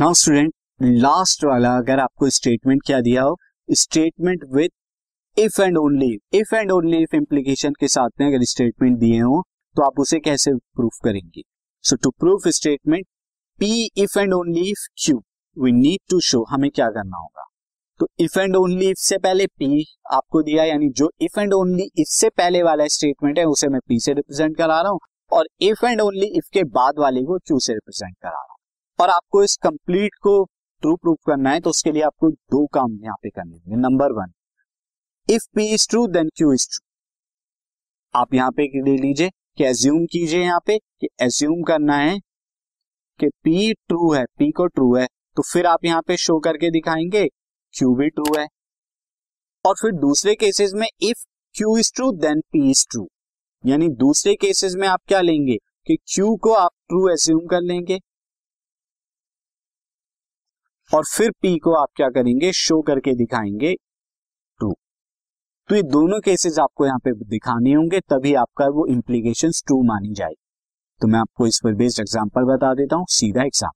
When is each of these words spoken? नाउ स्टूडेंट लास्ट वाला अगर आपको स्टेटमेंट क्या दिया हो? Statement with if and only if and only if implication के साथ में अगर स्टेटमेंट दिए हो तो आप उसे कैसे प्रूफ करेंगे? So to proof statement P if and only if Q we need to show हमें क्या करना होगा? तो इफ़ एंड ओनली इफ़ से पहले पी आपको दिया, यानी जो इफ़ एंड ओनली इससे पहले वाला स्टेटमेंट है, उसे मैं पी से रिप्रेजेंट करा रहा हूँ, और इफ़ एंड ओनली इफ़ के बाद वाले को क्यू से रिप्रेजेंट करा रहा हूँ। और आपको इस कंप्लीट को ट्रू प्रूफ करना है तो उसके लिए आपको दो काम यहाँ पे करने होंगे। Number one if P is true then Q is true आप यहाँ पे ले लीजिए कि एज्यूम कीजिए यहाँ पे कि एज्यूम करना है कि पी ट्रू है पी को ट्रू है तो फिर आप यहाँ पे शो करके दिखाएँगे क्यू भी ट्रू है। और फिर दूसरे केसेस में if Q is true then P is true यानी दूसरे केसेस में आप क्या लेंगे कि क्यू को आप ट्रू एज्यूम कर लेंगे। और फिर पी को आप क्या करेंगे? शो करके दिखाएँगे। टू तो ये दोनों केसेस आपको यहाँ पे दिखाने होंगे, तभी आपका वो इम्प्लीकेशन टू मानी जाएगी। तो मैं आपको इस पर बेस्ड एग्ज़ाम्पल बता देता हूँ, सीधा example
नाउ 0.00 0.14
स्टूडेंट 0.14 0.52
लास्ट 0.82 1.44
वाला 1.44 1.70
अगर 1.76 2.00
आपको 2.00 2.28
स्टेटमेंट 2.30 2.80
क्या 2.86 3.00
दिया 3.00 3.22
हो? 3.22 3.36
Statement 3.68 4.40
with 4.54 4.70
if 5.36 5.60
and 5.62 5.78
only 5.78 6.18
if 6.32 6.54
and 6.54 6.72
only 6.72 6.96
if 7.02 7.14
implication 7.16 7.72
के 7.80 7.88
साथ 7.88 8.10
में 8.20 8.26
अगर 8.26 8.44
स्टेटमेंट 8.44 8.98
दिए 8.98 9.20
हो 9.20 9.42
तो 9.76 9.82
आप 9.82 10.00
उसे 10.00 10.18
कैसे 10.20 10.54
प्रूफ 10.54 10.98
करेंगे? 11.04 11.42
So 11.84 11.96
to 11.96 12.10
proof 12.10 12.48
statement 12.48 13.06
P 13.58 13.90
if 13.96 14.18
and 14.18 14.34
only 14.34 14.70
if 14.70 14.86
Q 15.04 15.22
we 15.56 15.72
need 15.72 16.00
to 16.10 16.20
show 16.20 16.44
हमें 16.50 16.70
क्या 16.70 16.88
करना 16.88 17.16
होगा? 17.16 17.44
तो 18.00 18.08
इफ़ 18.18 18.38
एंड 18.38 18.56
ओनली 18.56 18.90
इफ़ 18.90 18.98
से 18.98 19.18
पहले 19.18 19.46
पी 19.46 19.84
आपको 20.12 20.42
दिया, 20.42 20.64
यानी 20.64 20.88
जो 20.88 21.10
इफ़ 21.20 21.40
एंड 21.40 21.54
ओनली 21.54 21.90
इससे 21.98 22.28
पहले 22.28 22.62
वाला 22.62 22.86
स्टेटमेंट 22.86 23.38
है, 23.38 23.44
उसे 23.44 23.68
मैं 23.68 23.80
पी 23.88 24.00
से 24.00 24.12
रिप्रेजेंट 24.12 24.56
करा 24.56 24.80
रहा 24.80 24.90
हूँ, 24.90 25.00
और 25.32 25.48
इफ़ 25.60 25.86
एंड 25.86 26.00
ओनली 26.00 26.26
इफ़ 26.26 26.50
के 26.52 26.64
बाद 26.64 26.98
वाले 26.98 27.22
को 27.22 27.38
क्यू 27.38 27.58
से 27.58 27.72
रिप्रेजेंट 27.72 28.16
करा 28.22 28.30
रहा 28.30 28.40
हूँ। 28.40 28.45
और 28.98 29.10
आपको 29.10 29.42
इस 29.44 29.56
कंप्लीट 29.62 30.14
को 30.22 30.42
ट्रू 30.82 30.94
प्रूफ 30.96 31.18
करना 31.26 31.50
है 31.50 31.60
तो 31.60 31.70
उसके 31.70 31.92
लिए 31.92 32.02
आपको 32.02 32.30
दो 32.30 32.66
काम 32.74 32.98
यहाँ 33.02 33.16
पे 33.22 33.30
करने 33.30 33.56
होंगे। 33.56 33.76
Number 33.78 34.12
one 34.12 34.32
if 35.28 35.46
P 35.54 35.66
is 35.74 35.86
true 35.90 36.06
then 36.08 36.28
Q 36.36 36.52
is 36.52 36.66
true 36.70 36.84
आप 38.14 38.34
यहाँ 38.34 38.50
पे 38.50 38.64
ले 38.84 38.96
लीजिए 38.98 39.30
कि 39.58 39.64
एज्यूम 39.64 40.04
कीजिए 40.06 40.42
यहाँ 40.42 40.60
पे 40.66 40.78
कि 40.78 41.08
एज्यूम 41.22 41.62
करना 41.62 41.96
है 41.96 42.18
कि 43.20 43.28
पी 43.44 43.72
ट्रू 43.74 44.12
है 44.14 44.24
पी 44.38 44.50
को 44.50 44.66
ट्रू 44.66 44.94
है 44.96 45.06
तो 45.36 45.42
फिर 45.42 45.66
आप 45.66 45.84
यहाँ 45.84 46.02
पे 46.02 46.16
शो 46.16 46.38
करके 46.40 46.70
दिखाएँगे 46.70 47.26
क्यू 47.74 47.94
भी 47.94 48.08
ट्रू 48.10 48.24
है। 48.38 48.46
और 49.64 49.74
फिर 49.74 49.92
दूसरे 49.92 50.34
केसेस 50.34 50.72
में 50.74 50.86
if 51.02 51.24
Q 51.54 51.76
is 51.78 51.92
true 51.96 52.10
then 52.18 52.40
P 52.52 52.70
is 52.70 52.86
true 52.90 53.06
यानी 53.64 53.88
दूसरे 53.98 54.34
केसेस 54.36 54.74
में 54.74 54.86
आप 54.88 55.00
क्या 55.08 55.20
लेंगे 55.20 55.56
कि 55.86 55.96
क्यू 56.06 56.34
को 56.36 56.52
आप 56.54 56.70
ट्रू 56.88 57.08
एज्यूम 57.08 57.46
कर 57.46 57.60
लेंगे। 57.62 57.98
और 60.96 61.04
फिर 61.06 61.30
पी 61.42 61.56
को 61.58 61.72
आप 61.74 61.88
क्या 61.96 62.08
करेंगे? 62.10 62.52
शो 62.52 62.80
करके 62.82 63.14
दिखाएँगे। 63.14 63.74
टू 64.60 64.72
तो 65.68 65.74
ये 65.74 65.82
दोनों 65.82 66.20
केसेस 66.20 66.58
आपको 66.58 66.86
यहाँ 66.86 66.98
पे 66.98 67.12
दिखाने 67.26 67.72
होंगे, 67.72 68.00
तभी 68.00 68.34
आपका 68.34 68.66
वो 68.68 68.86
इम्प्लीकेशन 68.86 69.50
टू 69.68 69.82
मानी 69.82 70.14
जाएगी। 70.14 70.42
तो 71.00 71.08
मैं 71.08 71.18
आपको 71.18 71.46
इस 71.46 71.60
पर 71.64 71.74
बेस्ड 71.74 72.00
एग्ज़ाम्पल 72.00 72.44
बता 72.46 72.74
देता 72.74 72.96
हूँ, 72.96 73.06
सीधा 73.08 73.42
example 73.42 73.75